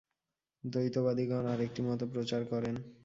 [0.63, 2.75] দ্বৈতবাদিগণ আর একটি মতও প্রচার করেন।